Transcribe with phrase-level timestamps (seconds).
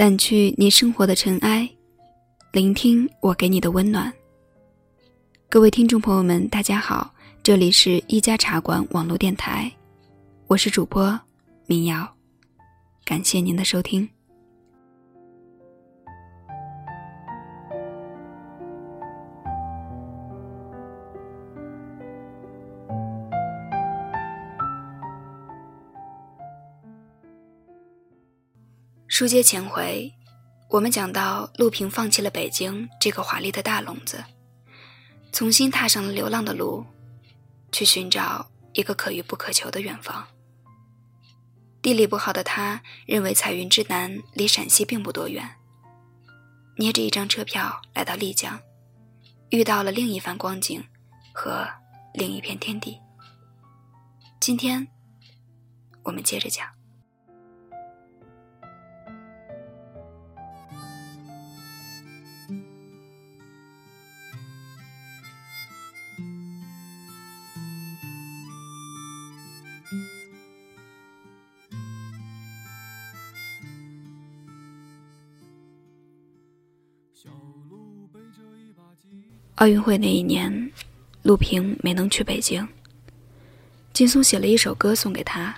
[0.00, 1.68] 掸去你生活的尘埃，
[2.52, 4.10] 聆听我给你的温暖。
[5.46, 7.12] 各位听众朋友们，大家好，
[7.42, 9.70] 这里是一家茶馆网络电台，
[10.46, 11.20] 我是主播
[11.66, 12.10] 民谣，
[13.04, 14.08] 感谢您的收听。
[29.20, 30.10] 书接前回，
[30.70, 34.24] 我们讲到陆平放弃了北京这个华丽的大笼子，
[35.30, 36.86] 重新踏上了流浪的路，
[37.70, 40.26] 去寻找一个可遇不可求的远方。
[41.82, 45.46] 地理不好的他认为彩云之南离陕西并不多远，
[46.78, 48.58] 捏着一张车票来到丽江，
[49.50, 50.82] 遇到了另一番光景
[51.34, 51.68] 和
[52.14, 52.98] 另一片天地。
[54.40, 54.88] 今天，
[56.04, 56.79] 我们接着讲。
[79.60, 80.72] 奥运会那一年，
[81.20, 82.66] 陆平没能去北京。
[83.92, 85.54] 金松写了一首歌送给他，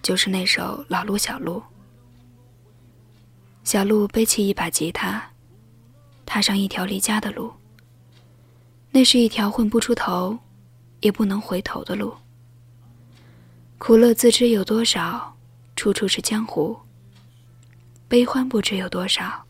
[0.00, 1.56] 就是那首《老路小路》。
[3.64, 5.20] 小路背起一把吉他，
[6.24, 7.52] 踏上一条离家的路。
[8.92, 10.38] 那是一条混不出头，
[11.00, 12.14] 也不能回头的路。
[13.78, 15.36] 苦乐自知有多少，
[15.74, 16.78] 处处是江湖。
[18.06, 19.44] 悲欢不知有多少，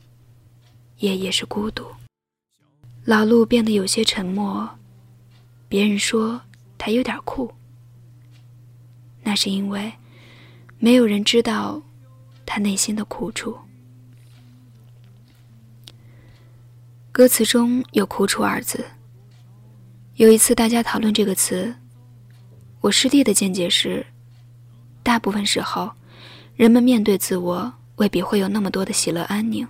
[1.01, 1.85] 夜夜是孤独。
[3.05, 4.79] 老陆变得有些沉默，
[5.69, 6.41] 别人说
[6.79, 7.53] 他有点酷，
[9.25, 9.93] 那是因为
[10.79, 11.83] 没有人知道
[12.47, 13.59] 他内心的苦楚。
[17.11, 18.87] 歌词中有“苦楚”二字。
[20.15, 21.75] 有一次大家讨论这个词，
[22.81, 24.07] 我师弟的见解是：
[25.03, 25.91] 大部分时候，
[26.55, 29.67] 人们面对自我未必会有那么多的喜乐安宁，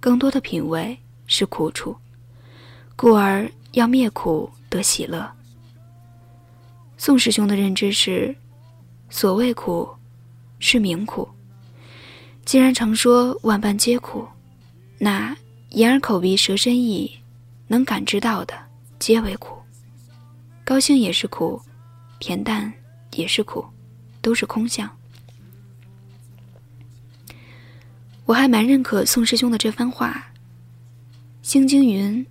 [0.00, 1.94] 更多的品味是苦楚。
[2.96, 5.30] 故而要灭苦得喜乐。
[6.96, 8.34] 宋师兄的认知是：
[9.10, 9.88] 所谓苦，
[10.60, 11.28] 是名苦。
[12.44, 14.26] 既然常说万般皆苦，
[14.98, 15.36] 那
[15.70, 17.10] 眼耳口鼻舌身意
[17.66, 18.54] 能感知到的
[18.98, 19.56] 皆为苦。
[20.64, 21.60] 高兴也是苦，
[22.20, 22.72] 恬淡
[23.12, 23.64] 也是苦，
[24.20, 24.88] 都是空相。
[28.24, 30.24] 我还蛮认可宋师兄的这番话。
[31.42, 32.24] 星经云。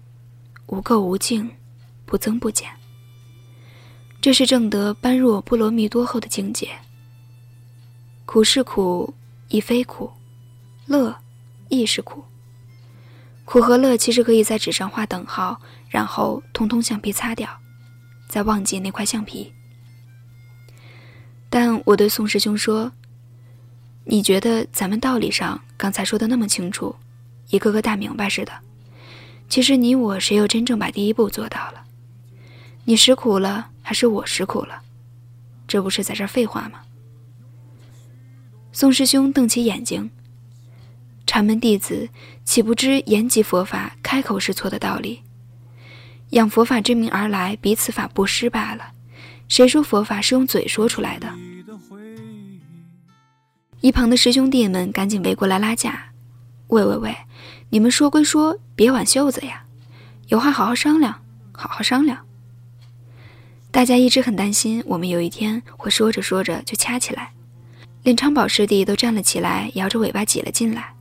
[0.71, 1.51] 无垢无净，
[2.05, 2.69] 不增不减。
[4.21, 6.69] 这是正得般若波罗蜜多后的境界。
[8.25, 9.13] 苦是苦，
[9.49, 10.09] 亦非苦；
[10.85, 11.13] 乐
[11.67, 12.23] 亦是苦。
[13.43, 17.49] 苦和乐其实可以在纸上画等号，然后通通橡皮擦掉，
[18.29, 19.51] 再忘记那块橡皮。
[21.49, 22.89] 但我对宋师兄说
[24.05, 26.95] ：“你觉得咱们道理上刚才说的那么清楚，
[27.49, 28.53] 一个个大明白似的。”
[29.51, 31.83] 其实你我谁又真正把第一步做到了？
[32.85, 34.81] 你食苦了，还是我食苦了？
[35.67, 36.79] 这不是在这废话吗？
[38.71, 40.09] 宋师兄瞪起眼睛。
[41.27, 42.07] 禅门弟子
[42.45, 45.21] 岂不知言及佛法开口是错的道理？
[46.29, 48.93] 养佛法之名而来，彼此法不施罢了。
[49.49, 51.29] 谁说佛法是用嘴说出来的？
[53.81, 56.13] 一旁的师兄弟们赶紧围过来拉架。
[56.67, 57.13] 喂喂喂！
[57.69, 59.63] 你们说归说，别挽袖子呀，
[60.29, 61.21] 有话好好商量，
[61.51, 62.25] 好好商量。
[63.69, 67.31] 大家一直很担心，我们有一天会说着说着就掐起来，
[68.01, 70.95] 连昌宝师弟都站了起来，摇着尾巴挤了进来。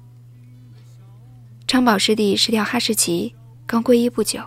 [1.67, 3.35] 昌宝师弟是跳哈士奇，
[3.65, 4.43] 刚皈依不久，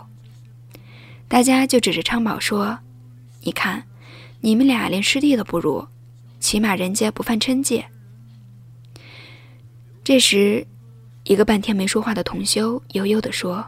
[1.26, 2.78] 大家就指着昌宝说
[3.42, 3.82] ：“你看，
[4.42, 5.88] 你们俩连师弟都不如，
[6.38, 7.86] 起码人家不犯嗔戒。”
[10.04, 10.68] 这时。
[11.24, 13.66] 一个半天没说话的同修悠悠地说：“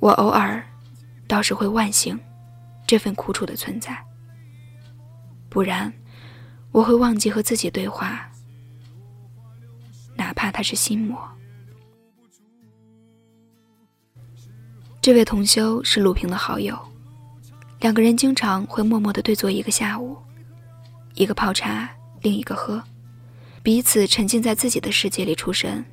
[0.00, 0.60] 我偶尔
[1.28, 2.18] 倒是会万幸
[2.84, 3.96] 这份苦楚的存在，
[5.48, 5.92] 不然
[6.72, 8.28] 我会忘记和自己对话，
[10.16, 11.16] 哪怕他是心魔。”
[15.00, 16.76] 这位同修是陆平的好友，
[17.78, 20.16] 两个人经常会默默的对坐一个下午，
[21.14, 21.88] 一个泡茶，
[22.20, 22.82] 另一个喝。
[23.66, 25.84] 彼此沉浸在自己的世界里出神，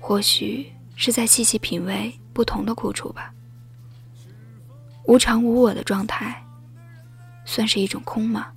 [0.00, 3.30] 或许是在细细品味不同的苦楚吧。
[5.04, 6.42] 无常无我的状态，
[7.44, 8.50] 算是一种空吗？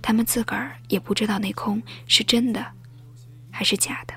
[0.00, 2.66] 他们自个儿也不知道那空是真的
[3.50, 4.14] 还是假的。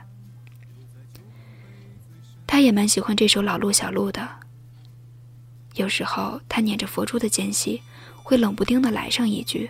[2.48, 4.26] 他也蛮喜欢这首老路小路的。
[5.74, 7.82] 有时候他捻着佛珠的间隙，
[8.16, 9.70] 会冷不丁的来上一句：“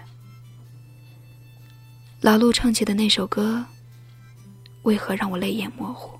[2.22, 3.66] 老陆唱起的那首歌，
[4.84, 6.20] 为何让我泪眼模糊？”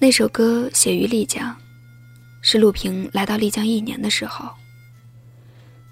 [0.00, 1.56] 那首歌写于丽江，
[2.42, 4.52] 是陆平来到丽江一年的时候。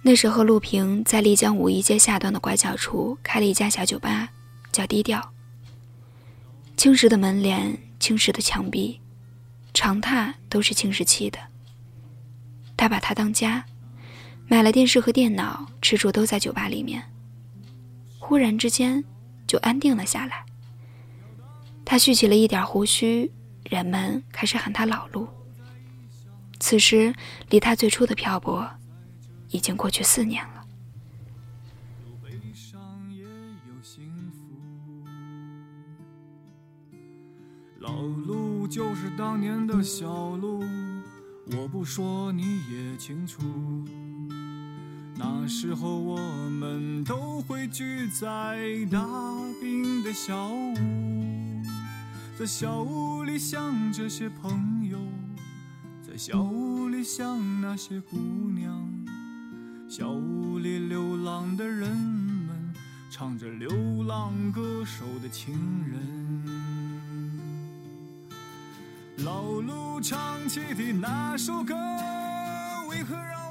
[0.03, 4.29] 那时候，陆平在丽江五一街下端的拐角处开了一家小酒吧，
[4.73, 5.33] 叫低调。
[6.77, 9.01] 青石的门帘，青石的墙壁，
[9.75, 11.39] 长榻都是青石砌的。
[12.77, 13.65] 他把它当家，
[14.50, 17.03] 买了电视和电脑，吃住都在酒吧里面。
[18.19, 19.05] 忽然之间，
[19.47, 20.45] 就安定了下来。
[21.85, 23.31] 他蓄起了一点胡须，
[23.69, 25.29] 人们开始喊他老陆。
[26.59, 27.15] 此时，
[27.50, 28.67] 离他最初的漂泊，
[29.50, 30.65] 已经过去四年了。
[37.81, 40.65] 老路就是当年的小路，
[41.53, 43.41] 我不说你也清楚。
[45.19, 46.17] 那时候我
[46.49, 49.05] 们都会聚在大
[49.61, 50.75] 冰的小屋，
[52.38, 54.97] 在小屋里想这些朋友，
[56.09, 58.17] 在小屋里想那些姑
[58.55, 58.88] 娘，
[59.88, 62.73] 小屋里流浪的人们
[63.11, 65.53] 唱着流浪歌手的情
[65.85, 65.99] 人。
[69.25, 71.75] 老路唱起的那首歌，
[72.88, 73.48] 为何让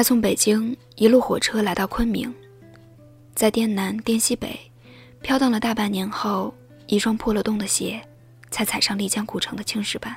[0.00, 2.34] 他从北京一路火车来到昆明，
[3.34, 4.58] 在滇南、滇西北
[5.20, 6.54] 飘荡了大半年后，
[6.86, 8.00] 一双破了洞的鞋，
[8.50, 10.16] 才踩上丽江古城的青石板。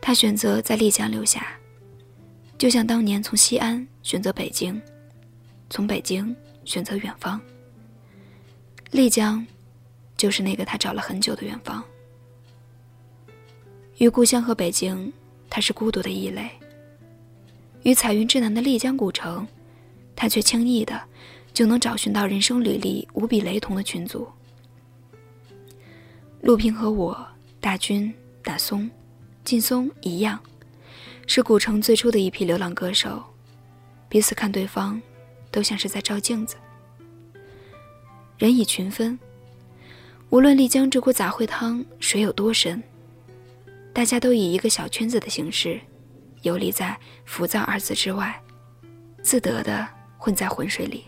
[0.00, 1.46] 他选择在丽江留下。
[2.56, 4.80] 就像当年从西安选择北京，
[5.68, 7.38] 从北京选择远方。
[8.92, 9.46] 丽江，
[10.16, 11.84] 就是那个他找了很久的远方。
[13.98, 15.12] 与故乡和北京，
[15.50, 16.48] 他是孤独的异类。
[17.82, 19.46] 与彩云之南的丽江古城，
[20.14, 21.00] 他却轻易的
[21.52, 24.28] 就能找寻到人生履历无比雷同的群组。
[26.42, 27.26] 陆平和我、
[27.60, 28.90] 大军、大松、
[29.44, 30.38] 劲松一样。
[31.30, 33.22] 是古城最初的一批流浪歌手，
[34.08, 34.98] 彼此看对方，
[35.50, 36.56] 都像是在照镜子。
[38.38, 39.18] 人以群分，
[40.30, 42.82] 无论丽江这锅杂烩汤水有多深，
[43.92, 45.78] 大家都以一个小圈子的形式，
[46.42, 48.40] 游离在“浮躁”二字之外，
[49.22, 49.86] 自得的
[50.16, 51.04] 混在浑水里。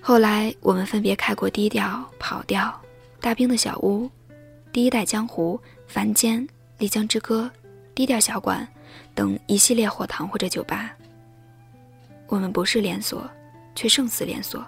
[0.00, 2.80] 后来我们分别开过低调、跑调、
[3.20, 4.10] 大兵的小屋、
[4.72, 6.46] 第一代江湖、凡间、
[6.78, 7.50] 丽江之歌。
[7.94, 8.68] 低调小馆
[9.14, 10.94] 等一系列火堂或者酒吧，
[12.26, 13.26] 我们不是连锁，
[13.74, 14.62] 却胜似连锁，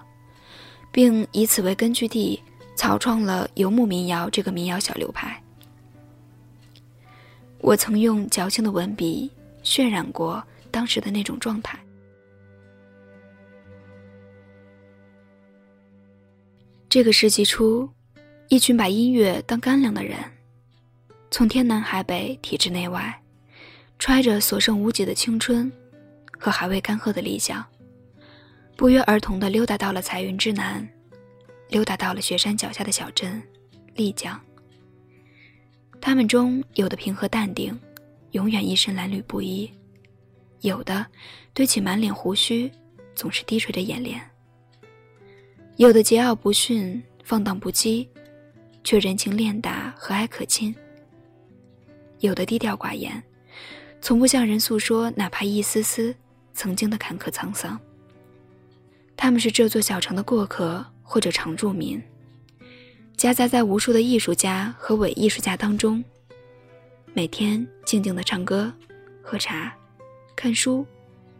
[0.91, 2.41] 并以此为根据地
[2.75, 5.39] 草创了游牧民谣这个民谣小流派。
[7.59, 9.29] 我曾用矫情的文笔
[9.63, 11.77] 渲染过当时的那种状态。
[16.87, 17.87] 这个世纪初，
[18.47, 20.17] 一群把音乐当干粮的人。
[21.29, 23.21] 从天南海北、体制内外，
[23.99, 25.71] 揣着所剩无几的青春
[26.39, 27.63] 和还未干涸的理想，
[28.75, 30.87] 不约而同地溜达到了彩云之南，
[31.67, 33.39] 溜达到了雪山脚下的小镇
[33.93, 34.41] 丽江。
[36.01, 37.77] 他们中有的平和淡定，
[38.31, 39.69] 永远一身蓝缕布衣；
[40.61, 41.05] 有的
[41.53, 42.71] 堆起满脸胡须，
[43.15, 44.19] 总是低垂着眼帘；
[45.75, 48.07] 有的桀骜不驯，放荡不羁，
[48.83, 50.73] 却人情练达，和蔼可亲。
[52.19, 53.21] 有的低调寡言，
[54.01, 56.15] 从不向人诉说哪怕一丝丝
[56.53, 57.79] 曾经的坎坷沧桑。
[59.15, 62.01] 他们是这座小城的过客或者常住民，
[63.19, 66.01] 夹杂在无数的艺术家和伪艺术家当中，
[67.13, 68.71] 每天静静的唱歌、
[69.21, 69.75] 喝茶、
[70.37, 70.87] 看书、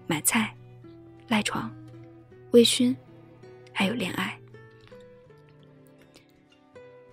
[0.05, 0.53] 买菜、
[1.29, 1.73] 赖床、
[2.51, 2.93] 微醺，
[3.71, 4.37] 还有恋爱。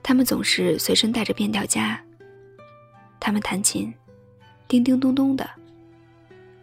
[0.02, 2.02] 他们总是随身带着变调夹。
[3.20, 3.94] 他们弹琴，
[4.66, 5.48] 叮叮咚咚的，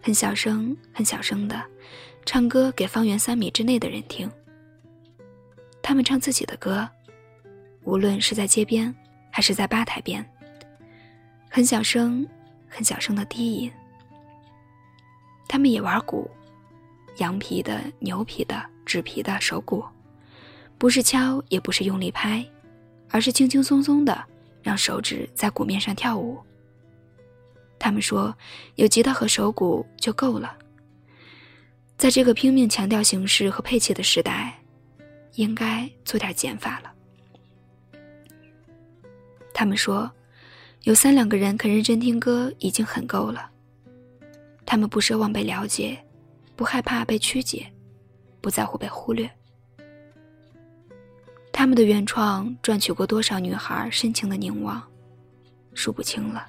[0.01, 1.63] 很小声、很小声的，
[2.25, 4.29] 唱歌给方圆三米之内的人听。
[5.81, 6.85] 他们唱自己的歌，
[7.83, 8.93] 无论是在街边
[9.29, 10.25] 还是在吧台边，
[11.49, 12.27] 很小声、
[12.67, 13.71] 很小声的低吟。
[15.47, 16.29] 他们也玩鼓，
[17.17, 19.83] 羊皮的、牛皮的、纸皮的手鼓，
[20.77, 22.43] 不是敲，也不是用力拍，
[23.09, 24.23] 而是轻轻松松的
[24.61, 26.39] 让手指在鼓面上跳舞。
[27.77, 28.35] 他们说，
[28.75, 30.57] 有吉他和手鼓就够了。
[31.97, 34.57] 在这个拼命强调形式和配器的时代，
[35.33, 36.92] 应该做点减法了。
[39.53, 40.11] 他们说，
[40.83, 43.49] 有三两个人肯认真听歌已经很够了。
[44.65, 45.97] 他们不奢望被了解，
[46.55, 47.71] 不害怕被曲解，
[48.41, 49.29] 不在乎被忽略。
[51.51, 54.81] 他们的原创赚取过多少女孩深情的凝望，
[55.73, 56.47] 数不清了。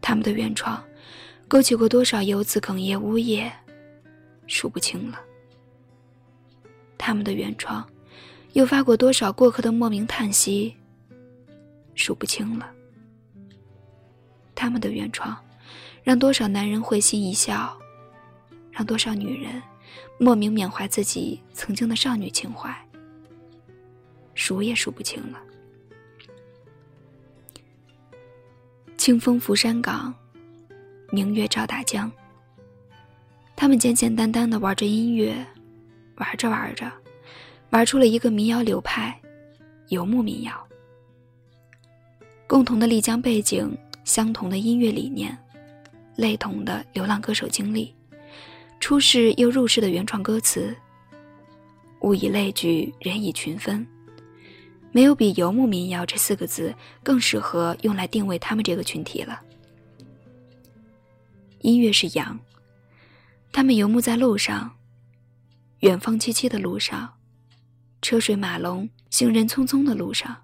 [0.00, 0.82] 他们的原创，
[1.48, 3.50] 勾起过多少游子哽咽呜咽，
[4.46, 5.20] 数不清了。
[6.96, 7.86] 他们的原创，
[8.52, 10.76] 诱发过多少过客的莫名叹息，
[11.98, 12.72] 数不清了。
[14.54, 15.36] 他们的原创，
[16.02, 17.76] 让多少男人会心一笑，
[18.70, 19.60] 让多少女人
[20.18, 22.74] 莫名缅怀自己曾经的少女情怀，
[24.34, 25.42] 数也数不清了。
[28.96, 30.14] 清风拂山岗，
[31.10, 32.10] 明月照大江。
[33.56, 35.34] 他们简简单单的玩着音乐，
[36.16, 36.90] 玩着玩着，
[37.70, 39.20] 玩出了一个民谣流派——
[39.88, 40.68] 游牧民谣。
[42.48, 43.70] 共同的丽江背景，
[44.04, 45.36] 相同的音乐理念，
[46.16, 47.94] 类同的流浪歌手经历，
[48.80, 50.74] 出世又入世的原创歌词。
[52.00, 53.86] 物以类聚，人以群分。
[54.92, 59.38] 没有比“游牧民谣”这四个字更适合用来定位他们这个群体了。
[61.60, 62.40] 音乐是羊，
[63.52, 64.74] 他们游牧在路上，
[65.80, 67.12] 远方凄凄的路上，
[68.00, 70.34] 车水马龙、行人匆匆的路上，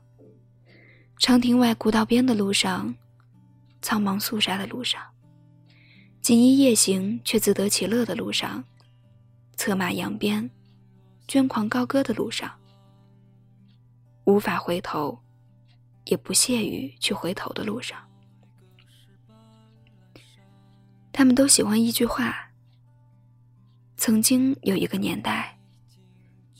[1.18, 2.94] 长亭外古道边的路上，
[3.80, 5.00] 苍茫肃杀的路上，
[6.21, 8.62] 锦衣夜行却自得其乐的路上，
[9.56, 10.50] 策马扬鞭、
[11.26, 12.52] 捐狂高歌的路上。
[14.25, 15.18] 无法回头，
[16.04, 17.99] 也不屑于去回头的路上。
[21.12, 22.50] 他们都喜欢一句话：
[23.97, 25.59] 曾经有一个年代，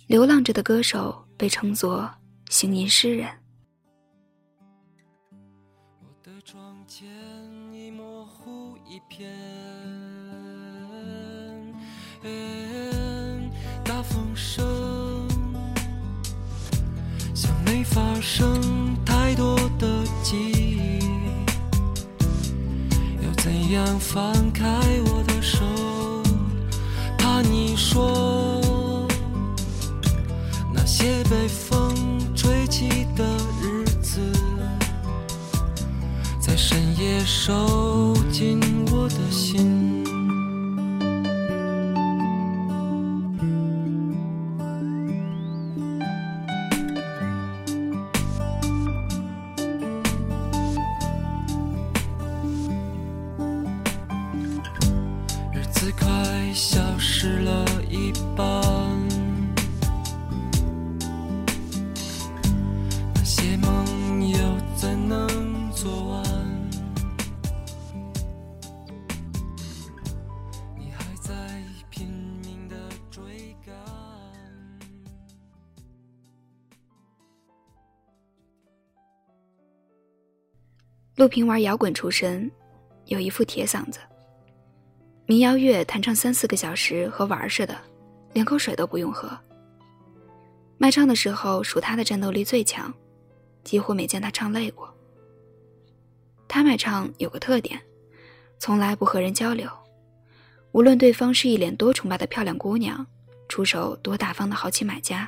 [0.07, 2.11] 流浪着的歌手被称作
[2.49, 3.29] 行吟诗人。
[9.17, 9.31] 片，
[13.85, 14.65] 大风声。
[17.33, 20.99] 像没发生太多的记忆，
[23.23, 24.65] 要怎样放开
[25.07, 25.65] 我的手？
[27.17, 29.09] 怕你说
[30.73, 31.95] 那些被风
[32.35, 33.25] 吹起的
[33.63, 34.21] 日子，
[36.41, 37.94] 在深夜收
[81.25, 82.51] 陆平玩摇滚出身，
[83.07, 83.99] 有一副铁嗓子。
[85.25, 87.75] 民谣乐弹唱三四个小时，和玩似的，
[88.35, 89.31] 连口水都不用喝。
[90.77, 92.93] 卖唱的时候，属他的战斗力最强，
[93.63, 94.95] 几乎没见他唱累过。
[96.47, 97.81] 他卖唱有个特点，
[98.59, 99.67] 从来不和人交流，
[100.73, 103.07] 无论对方是一脸多崇拜的漂亮姑娘，
[103.49, 105.27] 出手多大方的豪气买家，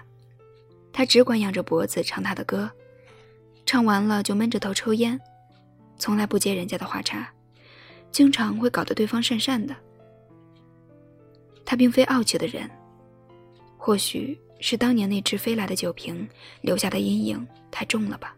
[0.92, 2.70] 他只管仰着脖子唱他的歌，
[3.64, 5.18] 唱完了就闷着头抽烟。
[5.98, 7.26] 从来不接人家的话茬，
[8.10, 9.74] 经常会搞得对方讪讪的。
[11.64, 12.70] 他并非傲气的人，
[13.76, 16.28] 或许是当年那只飞来的酒瓶
[16.60, 18.34] 留下的阴影太重了吧。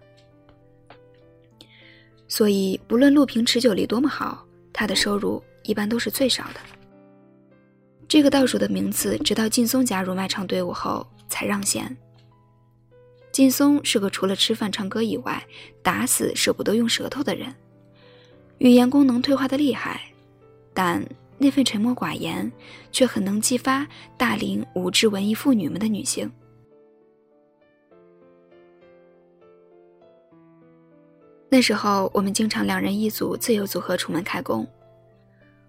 [2.26, 6.60] 所以，不论陆平持久力多么好，他的收入一般都是最少的。
[8.06, 11.94] 这个倒数的名次，直到劲松加入卖唱队伍后才让贤。
[13.38, 15.40] 劲松是个除了吃饭唱歌以外，
[15.80, 17.54] 打死舍不得用舌头的人，
[18.58, 20.00] 语言功能退化的厉害，
[20.74, 22.50] 但那份沉默寡言，
[22.90, 26.28] 却很能激发大龄无知文艺妇女们的女性。
[31.48, 34.66] 那时候，我们经常两人一组自由组合出门开工，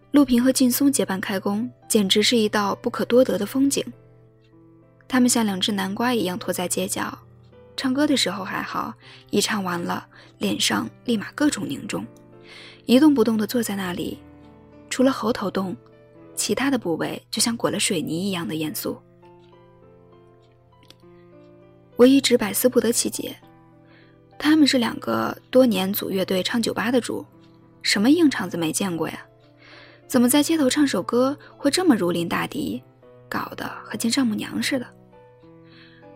[0.09, 3.85] 陆平和劲松结伴开工，简直是一道不可多得的风景。
[5.07, 7.15] 他们像两只南瓜一样拖在街角，
[7.79, 8.93] 唱歌的时候还好，
[9.29, 10.05] 一唱完了，
[10.37, 12.05] 脸上立马各种凝重，
[12.85, 14.19] 一动不动地坐在那里，
[14.89, 15.73] 除了喉头动，
[16.35, 19.01] 其他的部位就像裹了水泥一样的严肃。
[21.95, 23.33] 我一直百思不得其解，
[24.37, 27.25] 他们是两个多年组乐队唱酒吧的主，
[27.81, 29.25] 什么硬场子没见过呀？
[30.05, 32.83] 怎么在街头唱首歌会这么如临大敌，
[33.29, 34.85] 搞得和见丈母娘似的？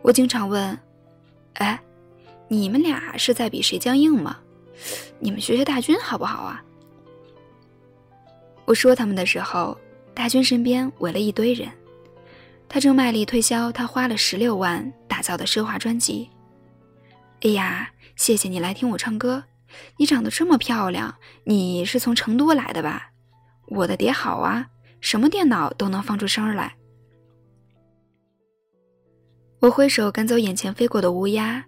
[0.02, 0.78] 我经常问
[1.56, 1.80] ：“哎，
[2.48, 4.38] 你们俩是在比谁僵硬吗？
[5.20, 6.64] 你们学学大军好不好啊？”
[8.66, 9.78] 我说他们的时候，
[10.14, 11.70] 大军身边围了一堆人，
[12.70, 16.30] 他正卖力推销他花了十六万打造的奢华专辑。
[17.42, 19.44] 哎呀，谢谢你来听我唱歌，
[19.98, 23.10] 你长得这么漂亮，你是从成都来的吧？
[23.68, 24.66] 我的碟好啊，
[25.02, 26.76] 什么电脑都能放出声来。
[29.64, 31.64] 我挥手赶走眼前飞过的乌鸦，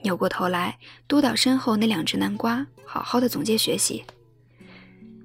[0.00, 4.02] 扭过头来督导身后那两只南瓜，好好的总结学习。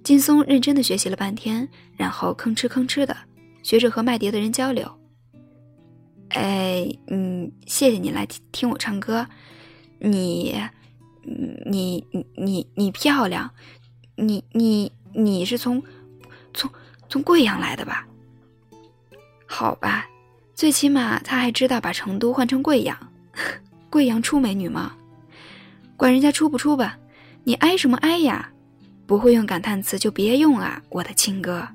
[0.03, 3.15] 金松认真的学习了半天，然后吭哧吭哧的
[3.63, 4.99] 学着和卖碟的人交流。
[6.31, 9.25] 哎，嗯，谢谢你来听听我唱歌，
[9.99, 10.61] 你，
[11.23, 13.49] 你你你你漂亮，
[14.17, 15.81] 你你你是从
[16.53, 16.69] 从
[17.07, 18.05] 从贵阳来的吧？
[19.47, 20.05] 好吧。
[20.59, 22.93] 最起码他还知道把成都换成贵阳，
[23.89, 24.93] 贵阳出美女吗？
[25.95, 26.97] 管人家出不出吧，
[27.45, 28.51] 你哀什么哀呀？
[29.07, 31.65] 不会用感叹词就别用啊，我的亲哥。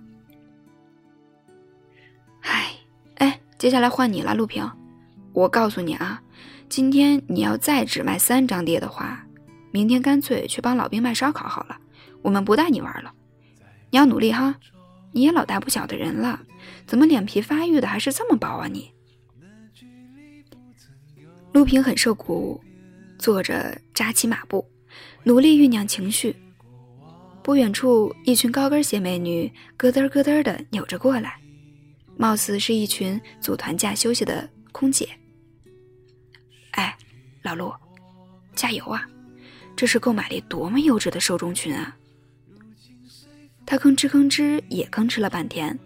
[2.42, 2.72] 唉，
[3.14, 4.70] 哎，接下来换你了，陆平。
[5.32, 6.20] 我告诉你啊，
[6.68, 9.24] 今天你要再只卖三张碟的话，
[9.72, 11.78] 明天干脆去帮老兵卖烧烤好了，
[12.20, 13.10] 我们不带你玩了。
[13.90, 14.54] 你要努力哈。
[15.16, 16.40] 你也老大不小的人了，
[16.86, 18.66] 怎么脸皮发育的还是这么薄啊？
[18.66, 18.92] 你，
[21.52, 22.60] 陆平很受鼓舞，
[23.18, 24.64] 坐着扎起马步，
[25.22, 26.34] 努力酝酿情绪。
[27.42, 31.38] 不远处，一群高跟鞋美女咯噔咯噔的扭着过来，
[32.16, 35.08] 貌似是一群组团假休息的空姐。
[36.70, 36.96] 哎，
[37.42, 37.72] 老陆，
[38.54, 39.06] 加油啊！
[39.76, 41.96] 这是购买力多么优质的受众群啊！
[43.66, 45.78] 他吭哧吭哧也吭哧了半天，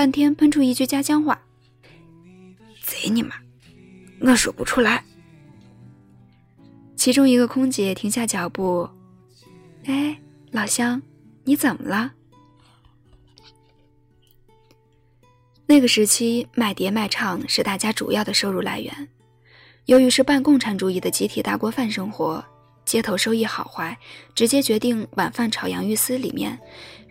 [0.00, 1.38] 半天喷出一句家乡话
[2.80, 3.34] ：“贼你妈，
[4.22, 5.04] 我说不出来。”
[6.96, 8.88] 其中一个空姐停下脚步
[9.84, 10.18] ：“哎，
[10.52, 11.02] 老乡，
[11.44, 12.14] 你怎么了？”
[15.68, 19.08] 那个时期，卖碟卖唱是大家主要的收入来源。
[19.84, 22.42] 由于是半共产主义的集体大锅饭生活。
[22.86, 23.94] 街头收益好坏，
[24.34, 26.58] 直接决定晚饭炒洋芋丝里面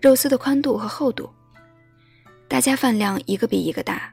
[0.02, 1.30] 肉丝的宽度和厚度。
[2.49, 4.12] 大家饭量一个比一个大，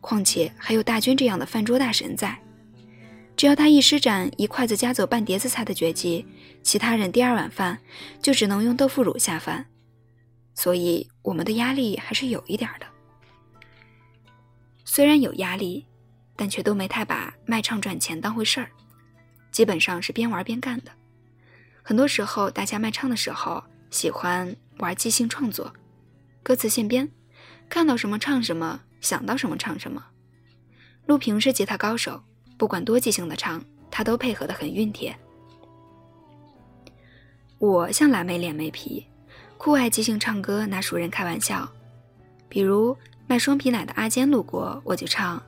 [0.00, 2.40] 况且还有大军这样的饭桌大神在，
[3.36, 6.24] 只要他一施展一筷子夹走半碟子菜的绝技，
[6.62, 7.76] 其他人第二碗饭
[8.22, 9.66] 就只能用豆腐乳下饭。
[10.54, 12.86] 所以我们的压力还是有一点的。
[14.84, 15.84] 虽然有压力，
[16.36, 18.70] 但却都没太把卖唱赚钱当回事儿。
[19.50, 20.92] 基本上是边玩边干的。
[21.82, 23.60] 很多时候，大家卖唱的时候
[23.90, 25.74] 喜欢玩即兴创作，
[26.40, 27.10] 歌词现编，
[27.68, 30.04] 看到什么唱什么，想到什么唱什么。
[31.06, 32.22] 陆平是吉他高手，
[32.56, 35.14] 不管多即兴的唱，他都配合得很熨帖。
[37.58, 39.06] 我向来没脸没皮，
[39.56, 41.70] 酷爱即兴唱歌，拿熟人开玩笑。
[42.48, 42.96] 比如
[43.26, 45.42] 卖双皮奶的阿坚路过，我就唱。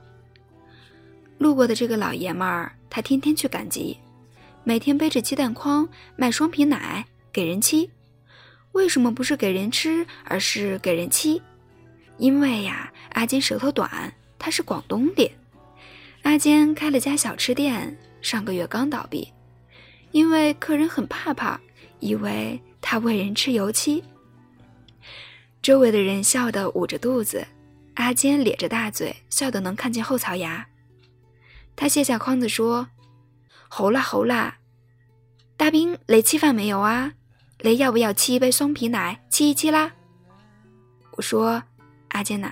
[1.37, 2.71] 路过的这个老爷们儿。
[2.89, 3.95] 他天天去赶集，
[4.63, 7.87] 每天背着鸡蛋筐卖双皮奶给人沏。
[8.71, 11.39] 为什么不是给人吃，而是给人沏？
[12.17, 15.31] 因为呀，阿坚舌头短，他是广东的。
[16.23, 19.31] 阿坚开了家小吃店，上个月刚倒闭，
[20.11, 21.59] 因为客人很怕怕，
[21.99, 24.03] 以为他喂人吃油漆。
[25.61, 27.45] 周围的人笑得捂着肚子，
[27.95, 30.67] 阿坚咧着大嘴，笑得能看见后槽牙。
[31.75, 32.87] 他卸下筐子说
[33.69, 34.57] ：“猴啦猴啦，
[35.55, 37.13] 大兵雷吃饭没有啊？
[37.59, 39.91] 雷要不要沏一杯松皮奶，沏一沏啦？”
[41.17, 41.63] 我说
[42.17, 42.51] ：“阿坚呐，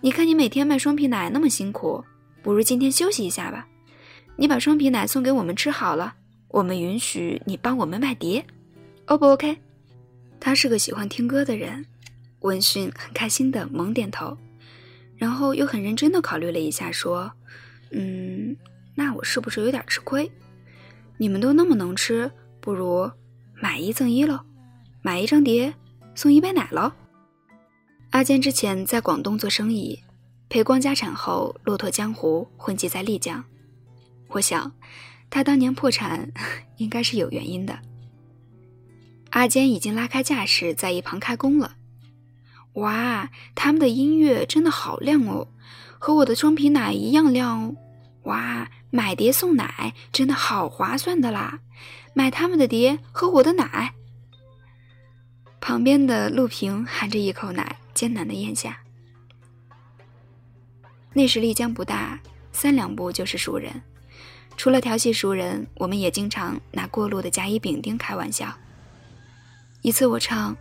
[0.00, 2.04] 你看你每天卖双皮奶那么辛苦，
[2.42, 3.68] 不如今天休息一下吧。
[4.34, 6.16] 你把双皮奶送给我们吃好了，
[6.48, 8.44] 我们允许你帮我们卖碟
[9.04, 9.56] ，O 不 OK？”
[10.40, 11.86] 他是个喜欢听歌的人，
[12.40, 14.36] 闻讯很开心的猛点头，
[15.16, 17.30] 然后又很认真的考虑了一下，说。
[17.92, 18.56] 嗯，
[18.96, 20.28] 那我是不是有点吃亏？
[21.18, 22.28] 你们都那么能吃，
[22.60, 23.08] 不如
[23.54, 24.40] 买一赠一喽，
[25.02, 25.72] 买一张碟
[26.16, 26.90] 送一杯奶喽。
[28.16, 30.02] 阿坚之前在广东做生意，
[30.48, 33.44] 赔光家产后落拓江湖，混迹在丽江。
[34.28, 34.72] 我想，
[35.28, 36.32] 他当年破产
[36.78, 37.78] 应该是有原因的。
[39.32, 41.76] 阿坚已经拉开架势，在一旁开工了。
[42.76, 45.48] 哇，他们的音乐真的好亮哦，
[45.98, 47.76] 和我的双皮奶一样亮哦。
[48.22, 51.60] 哇，买碟送奶真的好划算的啦！
[52.14, 53.92] 买他们的碟喝我的奶。
[55.60, 58.78] 旁边的陆平含着一口奶，艰难的咽下。
[61.14, 62.20] 那时丽江不大，
[62.52, 63.72] 三两步就是熟人。
[64.54, 68.54] 除了调戏熟人，我们也经常拿过路的甲乙丙丁开玩笑。
[69.80, 70.54] 一次我唱，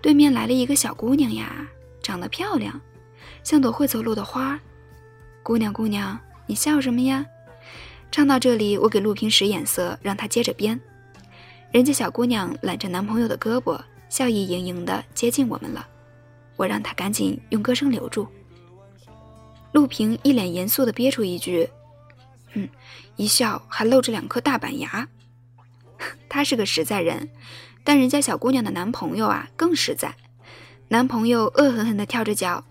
[0.00, 1.66] 对面来了一个小姑娘呀，
[2.02, 2.80] 长得漂亮，
[3.44, 4.58] 像朵会走路的花。
[5.42, 7.24] 姑娘姑娘，你笑什么呀？
[8.10, 10.80] 唱到这里，我给陆平使眼色，让他接着编。
[11.70, 15.86] 人家小姑娘揽着男朋友的胳膊，笑意盈盈的接近我们了。
[16.58, 18.28] 我让他赶紧用歌声留住。
[19.72, 21.70] 陆平一脸严肃的憋出一句。
[22.52, 22.68] 嗯，
[23.16, 25.08] 一笑还露着两颗大板牙。
[26.28, 27.30] 他是个实在人，
[27.84, 30.14] 但人家小姑娘的男朋友啊更实在。
[30.88, 32.64] 男朋友恶狠狠地跳着脚，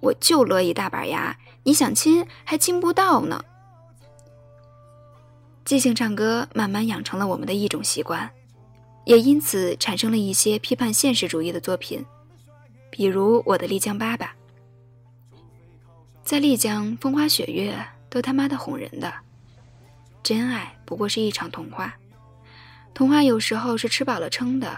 [0.00, 3.44] 我就乐一大板牙，你想亲还亲不到呢。
[5.64, 8.28] 即兴唱歌慢慢养成了我们的一种习惯，
[9.04, 12.04] 也因此产生了一些批判现实主义的作品，
[12.90, 14.34] 比如我的丽江爸爸。
[16.22, 17.74] 在丽江，风花雪月。
[18.10, 19.14] 都他妈的哄人的，
[20.20, 21.94] 真爱不过是一场童话，
[22.92, 24.76] 童话有时候是吃饱了撑的，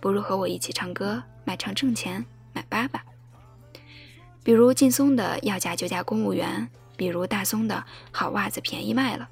[0.00, 3.02] 不如和我一起唱歌，买唱挣钱，买爸爸。
[4.44, 9.28] 比如劲松的要嫁就嫁公务员，比如大松的好袜子便宜卖了。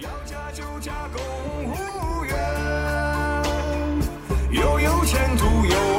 [0.00, 1.22] 要嫁就嫁公
[1.64, 2.57] 务员，
[4.50, 5.97] 又有前途又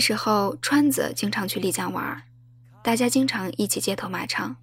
[0.00, 2.22] 那时候，川子经常去丽江玩，
[2.82, 4.56] 大家经常一起街头骂唱。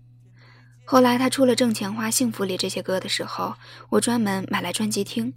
[0.84, 3.54] 后来他出了《挣钱花》《幸福里》这些歌的时候，
[3.90, 5.32] 我专门买来专辑听。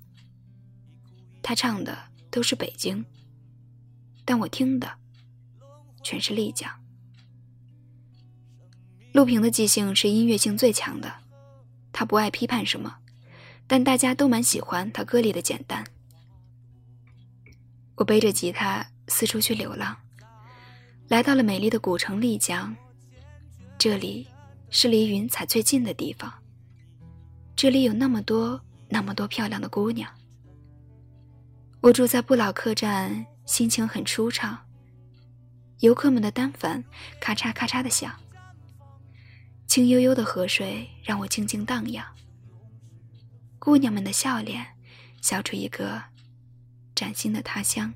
[1.42, 1.98] 他唱的
[2.30, 3.04] 都是北京，
[4.24, 4.90] 但我听的
[6.02, 6.70] 全是丽江。
[9.12, 11.12] 陆平的记性是音乐性最强的，
[11.92, 12.96] 他不爱批判什么，
[13.66, 15.84] 但大家都蛮喜欢他歌里的简单。
[18.00, 18.84] 我背着吉他。
[19.08, 19.96] 四处去流浪，
[21.08, 22.74] 来到了美丽的古城丽江。
[23.76, 24.28] 这里
[24.70, 26.32] 是离云彩最近的地方。
[27.56, 28.58] 这里有那么多
[28.88, 30.08] 那么多漂亮的姑娘。
[31.80, 34.56] 我住在不老客栈，心情很舒畅。
[35.80, 36.84] 游客们的单反
[37.20, 38.14] 咔嚓咔嚓的响。
[39.66, 42.06] 清悠悠的河水让我静静荡漾。
[43.58, 44.64] 姑娘们的笑脸，
[45.20, 46.00] 笑出一个
[47.00, 47.90] 崭新的他乡。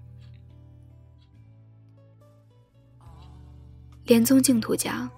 [4.04, 5.10] 莲宗净土讲，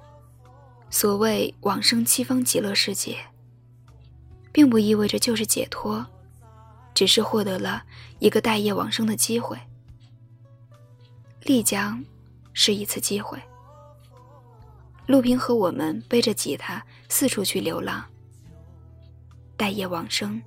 [0.90, 3.16] 所谓往生七方极乐世界，
[4.52, 6.04] 并不意味着就是解脱，
[6.94, 7.84] 只是获得了
[8.18, 9.56] 一个待业往生的机会。
[11.42, 12.04] 丽江
[12.52, 13.40] 是一次机会。
[15.06, 18.04] 陆平和我们背着吉他四处去流浪，
[19.56, 20.42] 待业往生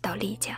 [0.00, 0.56] 到丽江。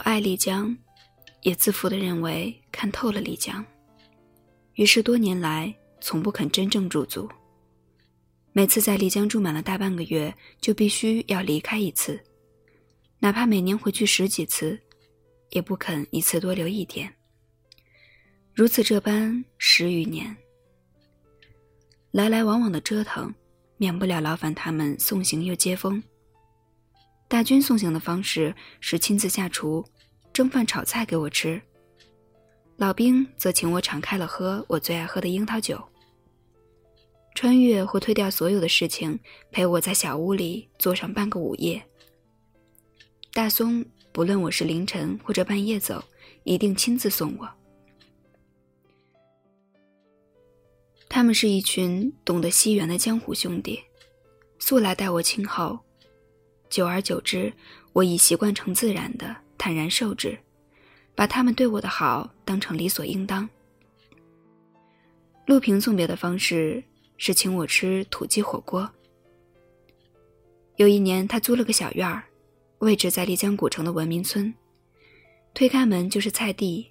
[0.00, 0.76] 爱丽江，
[1.42, 3.64] 也自负地认为看透了丽江，
[4.74, 7.28] 于是多年来从不肯真正驻足。
[8.52, 12.20] 每次在丽江住满了大半个月，就必须要离开一次，
[13.18, 14.78] 哪怕每年回去十几次，
[15.50, 17.12] 也不肯一次多留一天。
[18.52, 20.36] 如此这般十余年，
[22.10, 23.32] 来来往往的折腾，
[23.76, 26.02] 免不了劳烦他们送行又接风。
[27.30, 29.84] 大军送行的方式是亲自下厨，
[30.32, 31.62] 蒸饭炒菜给我吃。
[32.76, 35.80] 老兵则请我敞开了喝我最爱喝的樱桃酒。
[37.36, 39.16] 穿越或推掉所有的事情，
[39.52, 41.80] 陪我在小屋里坐上半个午夜。
[43.32, 46.02] 大松不论我是凌晨或者半夜走，
[46.42, 47.48] 一定亲自送我。
[51.08, 53.78] 他们是一群懂得惜缘的江湖兄弟，
[54.58, 55.78] 素来待我亲厚。
[56.70, 57.52] 久而久之，
[57.92, 60.38] 我已习惯成自然的坦然受之，
[61.14, 63.46] 把他们对我的好当成理所应当。
[65.46, 66.82] 陆平送别的方式
[67.16, 68.88] 是请我吃土鸡火锅。
[70.76, 72.22] 有一年，他租了个小院儿，
[72.78, 74.54] 位置在丽江古城的文明村，
[75.52, 76.88] 推开门就是菜地，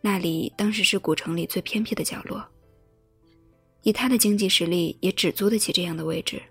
[0.00, 2.44] 那里当时是古城里最偏僻的角落。
[3.82, 6.42] 以他的经济实力，也只租得起这样的位置。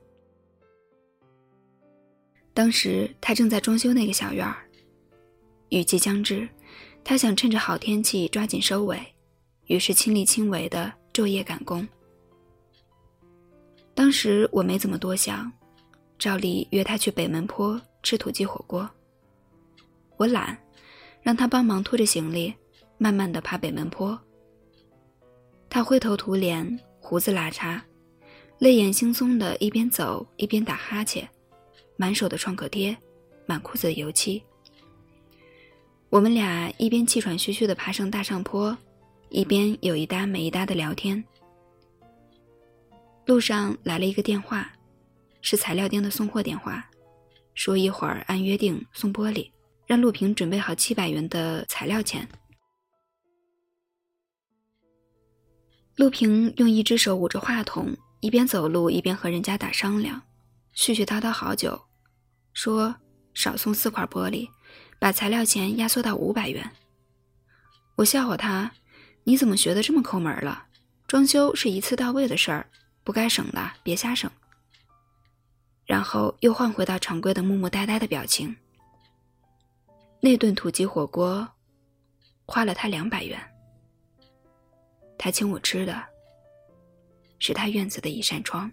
[2.58, 4.67] 当时他正在装修那个小院儿，
[5.70, 6.50] 雨季将至，
[7.04, 9.00] 他想趁着好天气抓紧收尾，
[9.67, 11.88] 于是亲力亲为的昼夜赶工。
[13.93, 15.52] 当时我没怎么多想，
[16.17, 18.89] 照例约他去北门坡吃土鸡火锅。
[20.17, 20.58] 我懒，
[21.22, 22.52] 让他帮忙拖着行李，
[22.98, 24.20] 慢慢的爬北门坡。
[25.70, 27.80] 他灰头土脸，胡子拉碴，
[28.58, 31.30] 泪眼惺忪的一边走一边打哈欠。
[31.98, 32.96] 满手的创可贴，
[33.46, 34.42] 满裤子的油漆。
[36.10, 38.76] 我们俩一边气喘吁吁地爬上大上坡，
[39.30, 41.22] 一边有一搭没一搭的聊天。
[43.26, 44.72] 路上来了一个电话，
[45.42, 46.90] 是材料店的送货电话，
[47.56, 49.52] 说一会儿按约定送玻璃，
[49.86, 52.26] 让陆平准备好七百元的材料钱。
[55.98, 60.22] 陆平用一只手捂着话筒，一边走路一边和人家打商量，
[60.76, 61.87] 絮絮叨叨好久。
[62.58, 62.96] 说
[63.36, 64.50] 少送四块玻璃，
[64.98, 66.67] 把材料钱压缩到五百元。
[67.93, 68.72] 我笑话他
[69.26, 70.65] ：“你怎么学的这么抠门了？
[71.06, 72.67] 装修是一次到位的事儿，
[73.04, 74.28] 不该省的别瞎省。”
[75.86, 78.56] 然后又换回到常规的木木呆呆的表情。
[80.20, 81.48] 那顿土鸡火锅
[82.48, 83.39] 花了他两百元。
[85.15, 86.04] 他请我吃的
[87.38, 88.72] 是他院子的一扇窗。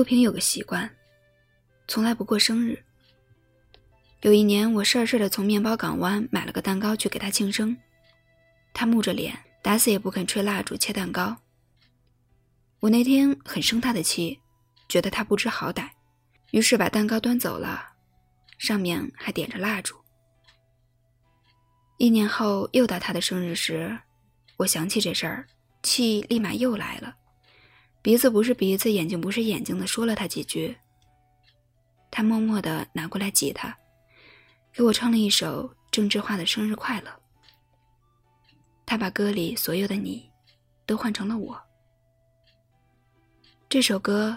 [0.00, 0.90] 陆平有个习惯，
[1.86, 2.82] 从来不过生日。
[4.22, 7.76] 有一年，我事儿事儿的从面包港湾买了个蛋糕去给他庆生，
[8.72, 11.36] 他木着脸，打死也不肯吹蜡烛切蛋糕。
[12.78, 14.40] 我那天很生他的气，
[14.88, 15.90] 觉得他不知好歹，
[16.52, 17.86] 于是把蛋糕端走了，
[18.56, 19.94] 上面还点着蜡烛。
[21.98, 23.98] 一年后又到他的生日时，
[24.56, 25.46] 我想起这事儿，
[25.82, 27.16] 气立马又来了。
[28.02, 30.76] 鼻子不是鼻子，眼睛不是眼睛的，说了他几句。
[32.10, 33.76] 他默默的拿过来吉他，
[34.72, 37.10] 给我唱了一首郑智化的《生日快乐》。
[38.86, 40.30] 他把歌里所有的你，
[40.86, 41.60] 都换成了我。
[43.68, 44.36] 这首歌，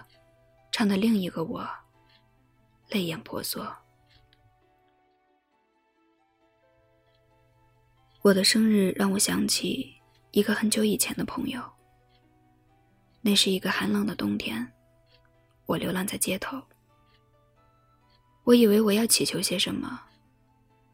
[0.72, 1.68] 唱的另一个我，
[2.90, 3.66] 泪眼婆娑。
[8.22, 9.94] 我的生日让我想起
[10.32, 11.62] 一个很久以前的朋友。
[13.26, 14.70] 那是一个寒冷的冬天，
[15.66, 16.62] 我流浪在街头。
[18.44, 19.98] 我以为我要祈求些什么，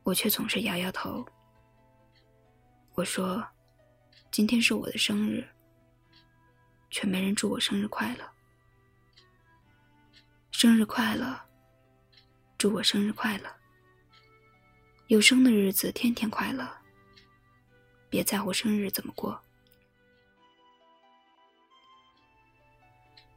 [0.04, 1.26] 我却总是摇摇头。
[2.94, 3.44] 我说
[4.30, 5.44] ：“今天是我的生日。”
[6.92, 8.30] 却没人祝我生日快乐。
[10.52, 11.40] 生日快乐，
[12.58, 13.50] 祝我生日快乐。
[15.08, 16.68] 有生的日子天天快乐，
[18.08, 19.40] 别在乎生日怎么过。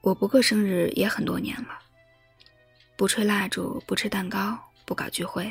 [0.02, 1.78] 我不过生日也很多年了，
[2.96, 5.50] 不吹蜡烛，不吃蛋糕，不搞聚会，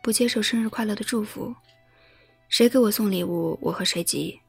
[0.00, 1.52] 不接受生日快乐的祝福。
[2.48, 4.40] 谁给我送礼物，我和谁急。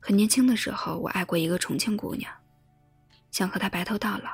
[0.00, 2.32] 很年轻的时候，我爱过一个重庆姑娘，
[3.30, 4.30] 想和她白头到老，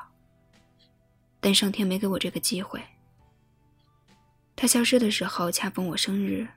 [1.41, 2.81] 但上天没给我这个机会。
[4.55, 6.47] 她消失的时候，恰逢我生日。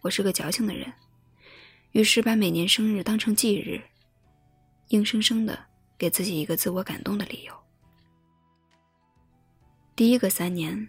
[0.00, 0.90] 我是个矫情的人，
[1.90, 3.82] 于是把每年生日当成忌日，
[4.90, 5.58] 硬生生的
[5.96, 7.54] 给自己一个自我感动的理由。
[9.94, 10.88] 第一个三年，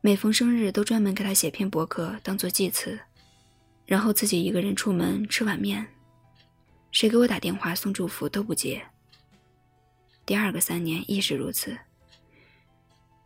[0.00, 2.98] 每逢生日都专门给他写篇博客当做祭词，
[3.84, 5.84] 然后自己一个人出门吃碗面，
[6.92, 8.80] 谁给我打电话送祝福都不接。
[10.24, 11.76] 第二个三年亦是如此，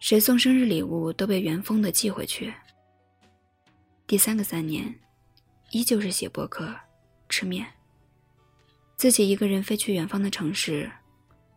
[0.01, 2.55] 谁送生日礼物都被原封的寄回去。
[4.07, 4.99] 第三个三年，
[5.73, 6.75] 依旧是写博客、
[7.29, 7.67] 吃面，
[9.05, 10.91] 自己一个人飞去远方的城市，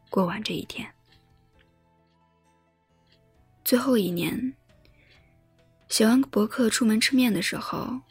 [0.09, 0.85] 过完这一天。
[3.63, 4.53] 最后一年，
[5.87, 8.01] 写完博客出门吃面的时候，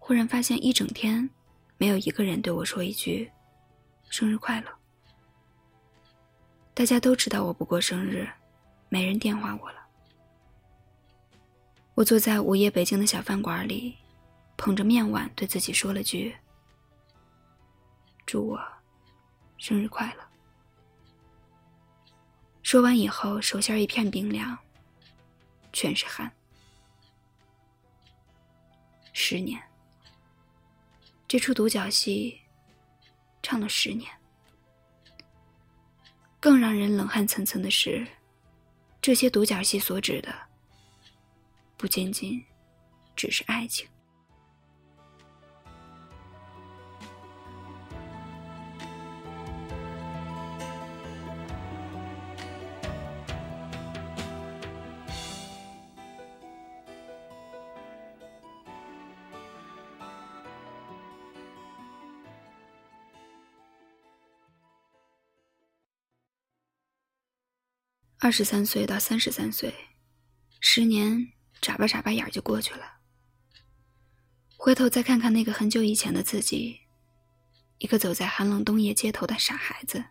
[0.00, 1.30] 忽然发现一整天
[1.78, 3.30] 没有一个人对我说一句
[4.10, 4.66] “生日快乐”。
[6.74, 8.28] 大家都知道我不过生日，
[8.88, 9.78] 没人电话我了。
[11.94, 13.94] 我坐在午夜北京的小饭馆里，
[14.56, 16.34] 捧着面碗，对自己说了句
[18.26, 18.60] ：“祝我
[19.58, 20.24] 生日快乐。”
[22.62, 24.58] 说完以后，手心一片冰凉，
[25.72, 26.32] 全是汗。
[29.12, 29.62] 十年，
[31.28, 32.40] 这出独角戏
[33.42, 34.10] 唱了十年。
[36.40, 38.06] 更让人冷汗涔涔的是，
[39.00, 40.34] 这些独角戏所指的。
[41.76, 42.42] 不仅仅
[43.14, 43.86] 只是爱情。
[68.24, 69.74] 二十三岁到三十三岁，
[70.60, 71.32] 十年。
[71.60, 72.98] 眨巴眨巴眼就过去了。
[74.56, 76.78] 回头再看看那个很久以前的自己，
[77.78, 80.04] 一个走在寒冷冬夜街头的傻孩子，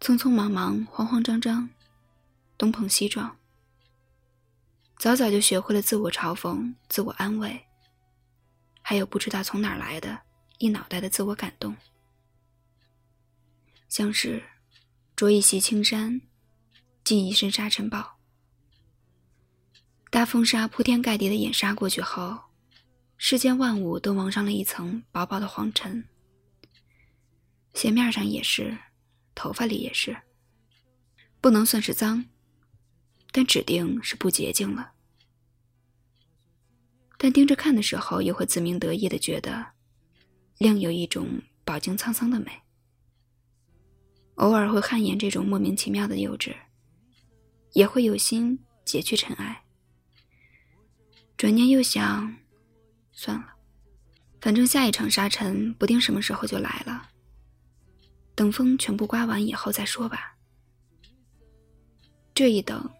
[0.00, 1.68] 匆匆忙忙、慌慌张张，
[2.56, 3.36] 东碰西撞，
[4.98, 7.66] 早早就学会了自我嘲讽、自我安慰，
[8.80, 10.22] 还有不知道从哪儿来的
[10.56, 11.76] 一脑袋的自我感动，
[13.90, 14.42] 像是
[15.14, 16.20] 着一袭青衫，
[17.08, 18.18] 进一身沙尘暴。
[20.10, 22.38] 大风沙铺天盖地的掩杀过去后，
[23.16, 26.04] 世间万物都蒙上了一层薄薄的黄尘。
[27.72, 28.76] 鞋面上也是，
[29.34, 30.14] 头发里也是。
[31.40, 32.26] 不能算是脏，
[33.32, 34.92] 但指定是不洁净了。
[37.16, 39.68] 但盯着看的时候，又会自鸣得意的觉得，
[40.58, 42.52] 另有一种饱经沧桑的美。
[44.34, 46.54] 偶尔会汗颜这种莫名其妙的幼稚，
[47.78, 49.62] 也会有心解去尘埃。
[51.36, 52.36] 转念又想，
[53.12, 53.54] 算了，
[54.40, 57.08] 反正下一场沙尘不定什么时候就来了。
[58.34, 60.36] 等风全部刮完以后再说吧。
[62.34, 62.90] 这一等，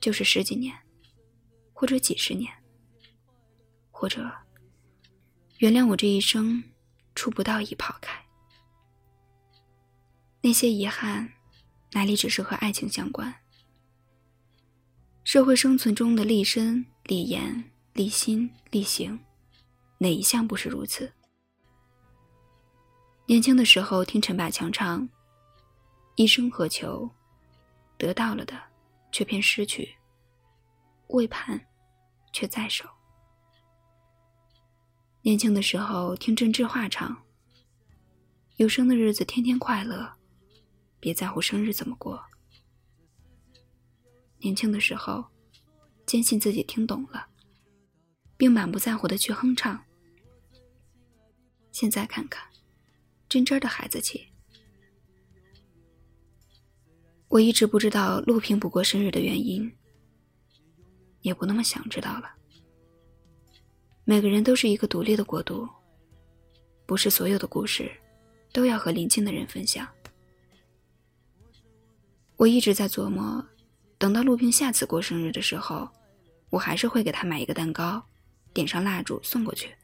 [0.00, 0.76] 就是十几年，
[1.72, 2.52] 或者几十年，
[3.92, 4.28] 或者
[5.58, 6.64] 原谅我这一生
[7.14, 8.20] 触不到一泡开。
[10.40, 11.32] 那些遗憾，
[11.92, 13.32] 哪里只是和爱情相关？
[15.28, 16.82] 社会生存中的立身。
[17.04, 17.62] 立言、
[17.92, 19.18] 立心、立行，
[19.98, 21.12] 哪一项不是如此？
[23.26, 25.06] 年轻的时候听陈百强唱
[26.16, 27.06] ：“一生何求，
[27.98, 28.58] 得到了的
[29.12, 29.94] 却偏失去，
[31.08, 31.60] 未盼
[32.32, 32.88] 却在手。”
[35.20, 37.14] 年轻的时候听郑智化唱
[38.56, 40.10] ：“有生的日子天天快乐，
[40.98, 42.18] 别在乎生日怎么过。”
[44.40, 45.24] 年轻的时候。
[46.06, 47.26] 坚信自己听懂了，
[48.38, 49.78] 并满不在乎的去哼唱。
[51.70, 52.48] 现在看看，
[53.28, 54.26] 真真的孩子气。
[57.28, 59.70] 我一直不知道陆平不过生日的原因，
[61.20, 62.34] 也不那么想知道了。
[64.06, 65.68] 每个人都是一个独立的国度，
[66.86, 67.92] 不是所有的故事
[68.50, 69.86] 都要和邻近的人分享。
[72.38, 73.46] 我一直在琢磨，
[73.98, 75.88] 等到陆平下次过生日的时候。
[76.50, 78.02] 我还是会给他买一个蛋糕，
[78.54, 79.76] 点上蜡烛送过去。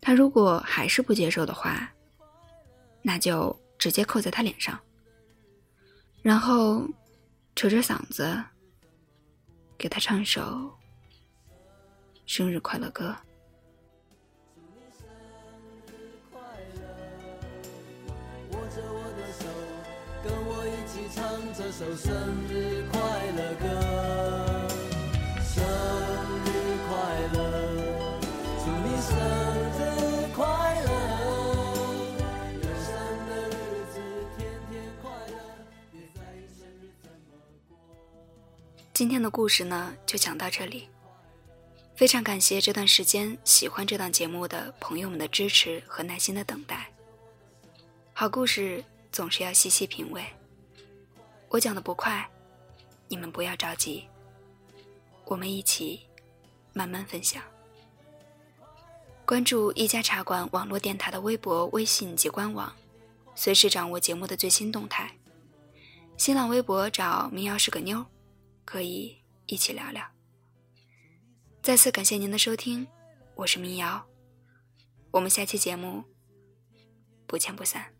[0.00, 1.88] 他如果还是不接受的话，
[3.02, 4.76] 那就直接扣在他脸上，
[6.22, 6.84] 然后
[7.54, 8.42] 扯着嗓子
[9.78, 10.76] 给他唱一首
[12.26, 13.14] 生日快乐歌。
[21.70, 22.12] 首生
[22.48, 22.77] 日快
[23.38, 23.64] 乐歌，
[25.44, 25.62] 生
[26.44, 26.48] 日
[26.88, 26.90] 快
[27.34, 27.38] 乐，
[28.58, 29.14] 祝你生
[29.78, 29.80] 日
[30.34, 30.42] 快
[30.82, 30.90] 乐，
[38.92, 40.88] 今天的故事呢，就讲到这里。
[41.94, 46.90] 非常感谢这段时间喜欢这档节目的朋友们的支持和耐心的等待。
[48.12, 50.24] 好故事总是要细细品味。
[51.48, 52.28] 我讲的不快，
[53.08, 54.06] 你们不要着急，
[55.24, 56.06] 我们一起
[56.72, 57.42] 慢慢分享。
[59.26, 62.74] 关注一家茶馆网络电台的微博、微信及官网，
[63.34, 65.14] 随时掌握节目的最新动态。
[66.16, 68.04] 新浪微博找“民谣是个妞”，
[68.64, 70.04] 可以一起聊聊。
[71.62, 72.86] 再次感谢您的收听，
[73.34, 74.06] 我是民谣，
[75.10, 76.02] 我们下期节目
[77.26, 77.97] 不见不散。